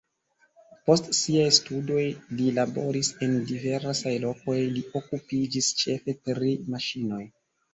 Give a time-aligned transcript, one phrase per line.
[0.85, 2.05] Post siaj studoj
[2.39, 7.25] li laboris en diversaj lokoj, li okupiĝis ĉefe pri maŝinoj.